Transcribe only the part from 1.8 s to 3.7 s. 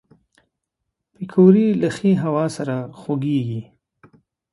له ښې هوا سره خوږېږي